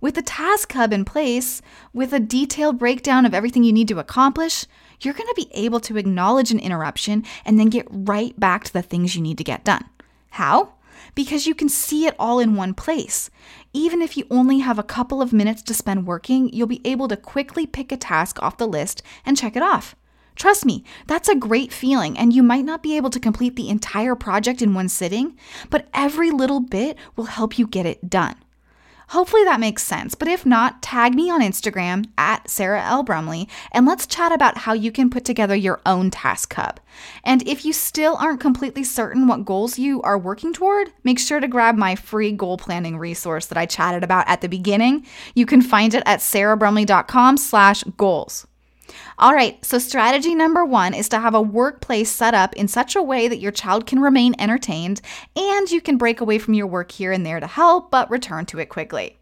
With 0.00 0.14
the 0.14 0.22
task 0.22 0.72
hub 0.72 0.90
in 0.90 1.04
place, 1.04 1.60
with 1.92 2.14
a 2.14 2.20
detailed 2.20 2.78
breakdown 2.78 3.26
of 3.26 3.34
everything 3.34 3.62
you 3.62 3.72
need 3.74 3.88
to 3.88 3.98
accomplish, 3.98 4.64
you're 5.00 5.14
going 5.14 5.28
to 5.28 5.34
be 5.34 5.50
able 5.52 5.80
to 5.80 5.96
acknowledge 5.96 6.50
an 6.50 6.58
interruption 6.58 7.24
and 7.44 7.58
then 7.58 7.68
get 7.68 7.86
right 7.90 8.38
back 8.38 8.64
to 8.64 8.72
the 8.72 8.82
things 8.82 9.14
you 9.14 9.22
need 9.22 9.38
to 9.38 9.44
get 9.44 9.64
done. 9.64 9.84
How? 10.30 10.74
Because 11.14 11.46
you 11.46 11.54
can 11.54 11.68
see 11.68 12.06
it 12.06 12.16
all 12.18 12.38
in 12.38 12.56
one 12.56 12.74
place. 12.74 13.30
Even 13.72 14.02
if 14.02 14.16
you 14.16 14.26
only 14.30 14.58
have 14.60 14.78
a 14.78 14.82
couple 14.82 15.22
of 15.22 15.32
minutes 15.32 15.62
to 15.62 15.74
spend 15.74 16.06
working, 16.06 16.48
you'll 16.52 16.66
be 16.66 16.86
able 16.86 17.08
to 17.08 17.16
quickly 17.16 17.66
pick 17.66 17.92
a 17.92 17.96
task 17.96 18.42
off 18.42 18.58
the 18.58 18.66
list 18.66 19.02
and 19.24 19.36
check 19.36 19.56
it 19.56 19.62
off. 19.62 19.94
Trust 20.34 20.66
me, 20.66 20.84
that's 21.06 21.30
a 21.30 21.34
great 21.34 21.72
feeling, 21.72 22.18
and 22.18 22.32
you 22.32 22.42
might 22.42 22.64
not 22.66 22.82
be 22.82 22.96
able 22.96 23.08
to 23.10 23.20
complete 23.20 23.56
the 23.56 23.70
entire 23.70 24.14
project 24.14 24.60
in 24.60 24.74
one 24.74 24.88
sitting, 24.88 25.34
but 25.70 25.88
every 25.94 26.30
little 26.30 26.60
bit 26.60 26.98
will 27.16 27.24
help 27.24 27.58
you 27.58 27.66
get 27.66 27.86
it 27.86 28.10
done. 28.10 28.36
Hopefully 29.08 29.44
that 29.44 29.60
makes 29.60 29.84
sense, 29.84 30.16
but 30.16 30.26
if 30.26 30.44
not, 30.44 30.82
tag 30.82 31.14
me 31.14 31.30
on 31.30 31.40
Instagram 31.40 32.06
at 32.18 32.50
Sarah 32.50 32.82
L. 32.82 33.04
Brumley 33.04 33.48
and 33.70 33.86
let's 33.86 34.06
chat 34.06 34.32
about 34.32 34.58
how 34.58 34.72
you 34.72 34.90
can 34.90 35.10
put 35.10 35.24
together 35.24 35.54
your 35.54 35.80
own 35.86 36.10
task 36.10 36.54
hub. 36.54 36.80
And 37.22 37.46
if 37.46 37.64
you 37.64 37.72
still 37.72 38.16
aren't 38.16 38.40
completely 38.40 38.82
certain 38.82 39.28
what 39.28 39.44
goals 39.44 39.78
you 39.78 40.02
are 40.02 40.18
working 40.18 40.52
toward, 40.52 40.90
make 41.04 41.20
sure 41.20 41.38
to 41.38 41.46
grab 41.46 41.76
my 41.76 41.94
free 41.94 42.32
goal 42.32 42.56
planning 42.56 42.98
resource 42.98 43.46
that 43.46 43.58
I 43.58 43.66
chatted 43.66 44.02
about 44.02 44.28
at 44.28 44.40
the 44.40 44.48
beginning. 44.48 45.06
You 45.34 45.46
can 45.46 45.62
find 45.62 45.94
it 45.94 46.02
at 46.04 46.20
sarahbrumley.com 46.20 47.36
slash 47.36 47.84
goals. 47.96 48.46
All 49.18 49.32
right, 49.32 49.62
so 49.64 49.78
strategy 49.78 50.34
number 50.34 50.64
one 50.64 50.94
is 50.94 51.08
to 51.08 51.20
have 51.20 51.34
a 51.34 51.40
workplace 51.40 52.10
set 52.10 52.34
up 52.34 52.54
in 52.54 52.68
such 52.68 52.96
a 52.96 53.02
way 53.02 53.28
that 53.28 53.40
your 53.40 53.52
child 53.52 53.86
can 53.86 54.00
remain 54.00 54.34
entertained 54.38 55.00
and 55.34 55.70
you 55.70 55.80
can 55.80 55.96
break 55.96 56.20
away 56.20 56.38
from 56.38 56.54
your 56.54 56.66
work 56.66 56.92
here 56.92 57.12
and 57.12 57.24
there 57.24 57.40
to 57.40 57.46
help, 57.46 57.90
but 57.90 58.10
return 58.10 58.46
to 58.46 58.58
it 58.58 58.68
quickly. 58.68 59.16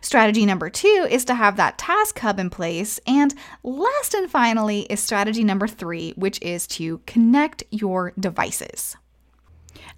Strategy 0.00 0.46
number 0.46 0.70
two 0.70 1.06
is 1.10 1.24
to 1.26 1.34
have 1.34 1.56
that 1.56 1.78
task 1.78 2.18
hub 2.18 2.38
in 2.38 2.50
place. 2.50 2.98
And 3.06 3.34
last 3.62 4.14
and 4.14 4.30
finally 4.30 4.82
is 4.82 5.00
strategy 5.00 5.44
number 5.44 5.68
three, 5.68 6.12
which 6.16 6.40
is 6.42 6.66
to 6.68 6.98
connect 7.06 7.64
your 7.70 8.12
devices. 8.18 8.96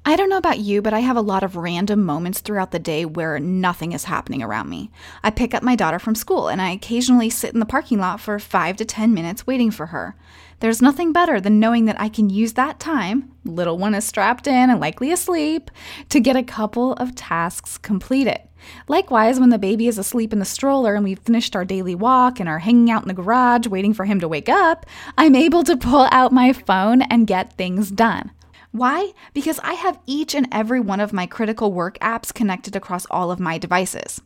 I 0.04 0.16
don't 0.16 0.30
know 0.30 0.38
about 0.38 0.60
you, 0.60 0.80
but 0.80 0.94
I 0.94 1.00
have 1.00 1.16
a 1.16 1.20
lot 1.20 1.42
of 1.42 1.56
random 1.56 2.02
moments 2.02 2.40
throughout 2.40 2.70
the 2.70 2.78
day 2.78 3.04
where 3.04 3.38
nothing 3.38 3.92
is 3.92 4.04
happening 4.04 4.42
around 4.42 4.70
me. 4.70 4.90
I 5.22 5.30
pick 5.30 5.54
up 5.54 5.62
my 5.62 5.76
daughter 5.76 5.98
from 5.98 6.14
school 6.14 6.48
and 6.48 6.62
I 6.62 6.70
occasionally 6.70 7.28
sit 7.28 7.52
in 7.52 7.60
the 7.60 7.66
parking 7.66 7.98
lot 7.98 8.18
for 8.20 8.38
five 8.38 8.76
to 8.78 8.86
10 8.86 9.12
minutes 9.12 9.46
waiting 9.46 9.70
for 9.70 9.86
her. 9.86 10.16
There's 10.60 10.80
nothing 10.80 11.12
better 11.12 11.40
than 11.40 11.60
knowing 11.60 11.84
that 11.84 12.00
I 12.00 12.08
can 12.08 12.30
use 12.30 12.54
that 12.54 12.80
time, 12.80 13.30
little 13.44 13.76
one 13.76 13.94
is 13.94 14.04
strapped 14.04 14.46
in 14.46 14.70
and 14.70 14.80
likely 14.80 15.12
asleep, 15.12 15.70
to 16.08 16.20
get 16.20 16.36
a 16.36 16.42
couple 16.42 16.94
of 16.94 17.14
tasks 17.14 17.76
completed. 17.76 18.40
Likewise, 18.88 19.38
when 19.38 19.50
the 19.50 19.58
baby 19.58 19.86
is 19.86 19.98
asleep 19.98 20.32
in 20.32 20.38
the 20.38 20.44
stroller 20.44 20.94
and 20.94 21.04
we've 21.04 21.18
finished 21.18 21.54
our 21.54 21.64
daily 21.64 21.94
walk 21.94 22.40
and 22.40 22.48
are 22.48 22.58
hanging 22.58 22.90
out 22.90 23.02
in 23.02 23.08
the 23.08 23.14
garage 23.14 23.66
waiting 23.66 23.94
for 23.94 24.04
him 24.04 24.20
to 24.20 24.28
wake 24.28 24.48
up, 24.48 24.86
I'm 25.16 25.36
able 25.36 25.62
to 25.64 25.76
pull 25.76 26.08
out 26.10 26.32
my 26.32 26.52
phone 26.52 27.02
and 27.02 27.26
get 27.26 27.52
things 27.52 27.90
done. 27.90 28.32
Why? 28.70 29.12
Because 29.32 29.58
I 29.60 29.72
have 29.74 29.98
each 30.04 30.34
and 30.34 30.46
every 30.52 30.78
one 30.78 31.00
of 31.00 31.12
my 31.12 31.26
critical 31.26 31.72
work 31.72 31.98
apps 32.00 32.34
connected 32.34 32.76
across 32.76 33.06
all 33.10 33.30
of 33.30 33.40
my 33.40 33.56
devices. 33.56 34.20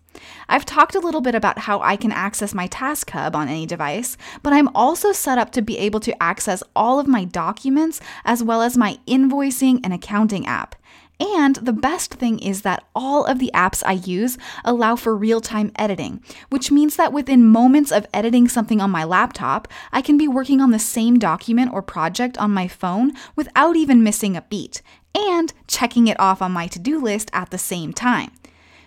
I've 0.48 0.66
talked 0.66 0.96
a 0.96 1.00
little 1.00 1.20
bit 1.20 1.34
about 1.34 1.60
how 1.60 1.80
I 1.80 1.96
can 1.96 2.10
access 2.10 2.52
my 2.52 2.66
Task 2.66 3.10
Hub 3.10 3.36
on 3.36 3.48
any 3.48 3.66
device, 3.66 4.16
but 4.42 4.52
I'm 4.52 4.68
also 4.74 5.12
set 5.12 5.38
up 5.38 5.52
to 5.52 5.62
be 5.62 5.78
able 5.78 6.00
to 6.00 6.22
access 6.22 6.62
all 6.74 6.98
of 6.98 7.06
my 7.06 7.24
documents 7.24 8.00
as 8.24 8.42
well 8.42 8.62
as 8.62 8.76
my 8.76 8.98
invoicing 9.06 9.80
and 9.84 9.92
accounting 9.94 10.46
app. 10.46 10.74
And 11.22 11.54
the 11.56 11.72
best 11.72 12.14
thing 12.14 12.40
is 12.40 12.62
that 12.62 12.82
all 12.96 13.24
of 13.24 13.38
the 13.38 13.52
apps 13.54 13.84
I 13.86 13.92
use 13.92 14.36
allow 14.64 14.96
for 14.96 15.16
real 15.16 15.40
time 15.40 15.70
editing, 15.76 16.20
which 16.50 16.72
means 16.72 16.96
that 16.96 17.12
within 17.12 17.46
moments 17.46 17.92
of 17.92 18.08
editing 18.12 18.48
something 18.48 18.80
on 18.80 18.90
my 18.90 19.04
laptop, 19.04 19.68
I 19.92 20.02
can 20.02 20.18
be 20.18 20.26
working 20.26 20.60
on 20.60 20.72
the 20.72 20.80
same 20.80 21.20
document 21.20 21.72
or 21.72 21.80
project 21.80 22.36
on 22.38 22.50
my 22.50 22.66
phone 22.66 23.12
without 23.36 23.76
even 23.76 24.02
missing 24.02 24.36
a 24.36 24.42
beat, 24.42 24.82
and 25.14 25.52
checking 25.68 26.08
it 26.08 26.18
off 26.18 26.42
on 26.42 26.50
my 26.50 26.66
to 26.66 26.80
do 26.80 27.00
list 27.00 27.30
at 27.32 27.50
the 27.50 27.58
same 27.58 27.92
time. 27.92 28.32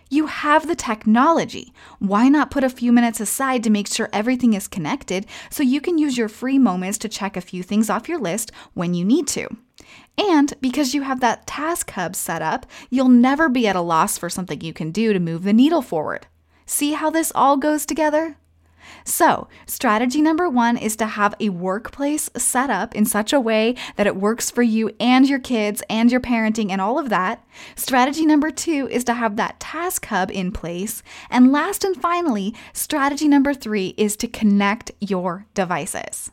You 0.10 0.28
have 0.28 0.68
the 0.68 0.76
technology. 0.76 1.74
Why 2.00 2.30
not 2.30 2.52
put 2.52 2.64
a 2.64 2.70
few 2.70 2.92
minutes 2.92 3.20
aside 3.20 3.64
to 3.64 3.70
make 3.70 3.88
sure 3.88 4.10
everything 4.14 4.54
is 4.54 4.68
connected 4.68 5.26
so 5.50 5.64
you 5.64 5.82
can 5.82 5.98
use 5.98 6.18
your 6.18 6.30
free 6.30 6.60
moments 6.60 6.98
to 7.00 7.10
check 7.10 7.36
a 7.36 7.42
few 7.42 7.64
things 7.64 7.90
off 7.90 8.08
your 8.08 8.20
list 8.20 8.52
when 8.74 8.94
you 8.94 9.04
need 9.04 9.28
to? 9.30 9.48
And 10.18 10.54
because 10.62 10.94
you 10.94 11.02
have 11.02 11.20
that 11.20 11.48
task 11.48 11.92
hub 11.92 12.16
set 12.16 12.42
up, 12.42 12.66
you'll 12.90 13.10
never 13.10 13.50
be 13.50 13.68
at 13.68 13.76
a 13.76 13.82
loss 13.82 14.18
for 14.18 14.30
something 14.30 14.62
you 14.62 14.74
can 14.74 14.92
do 14.92 15.12
to 15.12 15.20
move 15.20 15.44
the 15.44 15.54
needle 15.54 15.82
forward. 15.82 16.28
See 16.66 16.94
how 16.94 17.10
this 17.10 17.32
all 17.36 17.58
goes 17.58 17.86
together? 17.86 18.38
So, 19.04 19.48
strategy 19.66 20.22
number 20.22 20.50
one 20.50 20.78
is 20.78 20.96
to 20.98 21.06
have 21.06 21.36
a 21.40 21.50
workplace 21.50 22.30
set 22.38 22.70
up 22.70 22.96
in 22.96 23.06
such 23.06 23.34
a 23.34 23.40
way 23.40 23.76
that 23.96 24.08
it 24.08 24.16
works 24.16 24.50
for 24.50 24.62
you 24.64 24.92
and 25.00 25.28
your 25.28 25.40
kids 25.40 25.84
and 25.90 26.12
your 26.12 26.22
parenting 26.22 26.72
and 26.72 26.82
all 26.82 26.98
of 26.98 27.10
that. 27.10 27.46
Strategy 27.76 28.26
number 28.26 28.52
two 28.52 28.88
is 28.92 29.04
to 29.06 29.14
have 29.14 29.36
that 29.36 29.60
task 29.60 30.06
hub 30.06 30.32
in 30.32 30.52
place. 30.52 31.04
And 31.30 31.52
last 31.52 31.84
and 31.84 32.00
finally, 32.00 32.54
strategy 32.74 33.28
number 33.28 33.54
three 33.54 33.94
is 33.98 34.16
to 34.18 34.28
connect 34.28 34.92
your 35.00 35.46
devices. 35.54 36.32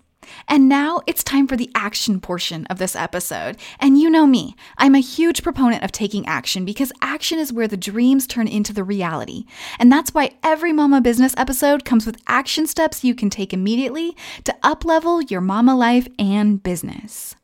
And 0.49 0.69
now 0.69 1.01
it's 1.07 1.25
time 1.25 1.47
for 1.47 1.57
the 1.57 1.71
action 1.75 2.21
portion 2.21 2.67
of 2.67 2.79
this 2.79 2.97
episode. 2.97 3.57
And 3.81 3.99
you 3.99 4.11
know 4.11 4.27
me, 4.27 4.55
I'm 4.79 4.95
a 4.95 5.01
huge 5.01 5.43
proponent 5.43 5.83
of 5.83 5.93
taking 5.93 6.27
action 6.27 6.65
because 6.65 6.93
action 7.01 7.39
is 7.39 7.53
where 7.53 7.69
the 7.69 7.77
dreams 7.77 8.27
turn 8.27 8.49
into 8.49 8.73
the 8.73 8.85
reality. 8.85 9.45
And 9.79 9.91
that's 9.91 10.15
why 10.15 10.31
every 10.43 10.73
Mama 10.73 11.01
Business 11.01 11.35
episode 11.37 11.85
comes 11.85 12.07
with 12.07 12.23
action 12.27 12.67
steps 12.67 13.05
you 13.05 13.15
can 13.15 13.31
take 13.31 13.53
immediately 13.53 14.17
to 14.45 14.57
uplevel 14.63 15.31
your 15.31 15.41
mama 15.41 15.77
life 15.77 16.09
and 16.19 16.63
business. 16.63 17.35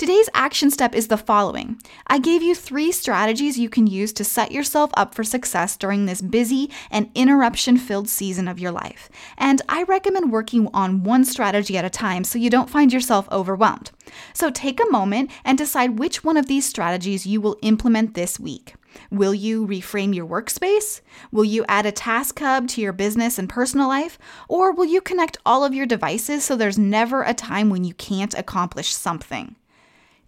Today's 0.00 0.30
action 0.32 0.70
step 0.70 0.94
is 0.94 1.08
the 1.08 1.18
following 1.18 1.78
I 2.06 2.18
gave 2.18 2.42
you 2.42 2.54
three 2.54 2.90
strategies 2.90 3.58
you 3.58 3.68
can 3.68 3.86
use 3.86 4.14
to 4.14 4.24
set 4.24 4.50
yourself 4.50 4.90
up 4.94 5.14
for 5.14 5.22
success 5.22 5.76
during 5.76 6.06
this 6.06 6.22
busy 6.22 6.70
and 6.90 7.10
interruption 7.14 7.76
filled 7.76 8.08
season 8.08 8.48
of 8.48 8.58
your 8.58 8.72
life. 8.72 9.10
And 9.36 9.60
I 9.68 9.82
recommend 9.82 10.32
working 10.32 10.70
on 10.72 11.02
one 11.02 11.26
strategy 11.26 11.76
at 11.76 11.84
a 11.84 11.90
time 11.90 12.24
so 12.24 12.38
you 12.38 12.48
don't 12.48 12.70
find 12.70 12.94
yourself 12.94 13.28
overwhelmed. 13.30 13.90
So 14.32 14.50
take 14.50 14.80
a 14.80 14.90
moment 14.90 15.30
and 15.44 15.58
decide 15.58 15.98
which 15.98 16.24
one 16.24 16.38
of 16.38 16.46
these 16.46 16.64
strategies 16.64 17.26
you 17.26 17.42
will 17.42 17.58
implement 17.60 18.14
this 18.14 18.40
week. 18.40 18.76
Will 19.10 19.34
you 19.34 19.66
reframe 19.66 20.14
your 20.14 20.26
workspace? 20.26 21.02
Will 21.30 21.44
you 21.44 21.62
add 21.68 21.84
a 21.84 21.92
task 21.92 22.38
hub 22.38 22.68
to 22.68 22.80
your 22.80 22.94
business 22.94 23.38
and 23.38 23.50
personal 23.50 23.88
life? 23.88 24.18
Or 24.48 24.72
will 24.72 24.86
you 24.86 25.02
connect 25.02 25.36
all 25.44 25.62
of 25.62 25.74
your 25.74 25.84
devices 25.84 26.42
so 26.42 26.56
there's 26.56 26.78
never 26.78 27.22
a 27.22 27.34
time 27.34 27.68
when 27.68 27.84
you 27.84 27.92
can't 27.92 28.32
accomplish 28.32 28.94
something? 28.94 29.56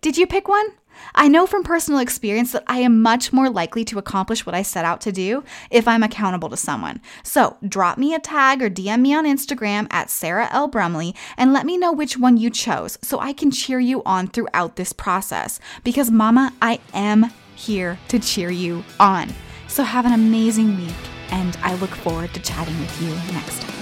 Did 0.02 0.18
you 0.18 0.26
pick 0.26 0.48
one? 0.48 0.66
I 1.14 1.28
know 1.28 1.46
from 1.46 1.62
personal 1.62 2.00
experience 2.00 2.50
that 2.50 2.64
I 2.66 2.78
am 2.78 3.02
much 3.02 3.32
more 3.32 3.48
likely 3.48 3.84
to 3.84 4.00
accomplish 4.00 4.44
what 4.44 4.54
I 4.54 4.62
set 4.62 4.84
out 4.84 5.00
to 5.02 5.12
do 5.12 5.44
if 5.70 5.86
I'm 5.86 6.02
accountable 6.02 6.48
to 6.48 6.56
someone. 6.56 7.00
So 7.22 7.56
drop 7.66 7.98
me 7.98 8.12
a 8.12 8.18
tag 8.18 8.62
or 8.62 8.68
DM 8.68 9.00
me 9.00 9.14
on 9.14 9.24
Instagram 9.24 9.86
at 9.92 10.10
Sarah 10.10 10.48
L. 10.50 10.66
Brumley 10.66 11.14
and 11.36 11.52
let 11.52 11.64
me 11.64 11.78
know 11.78 11.92
which 11.92 12.18
one 12.18 12.36
you 12.36 12.50
chose 12.50 12.98
so 13.00 13.20
I 13.20 13.32
can 13.32 13.52
cheer 13.52 13.78
you 13.78 14.02
on 14.04 14.26
throughout 14.26 14.74
this 14.74 14.92
process. 14.92 15.60
Because, 15.84 16.10
Mama, 16.10 16.52
I 16.60 16.80
am 16.92 17.30
here 17.54 17.96
to 18.08 18.18
cheer 18.18 18.50
you 18.50 18.82
on. 18.98 19.32
So 19.68 19.84
have 19.84 20.04
an 20.04 20.12
amazing 20.12 20.76
week, 20.78 20.94
and 21.30 21.56
I 21.62 21.76
look 21.76 21.90
forward 21.90 22.34
to 22.34 22.42
chatting 22.42 22.78
with 22.80 23.00
you 23.00 23.10
next 23.32 23.62
time. 23.62 23.81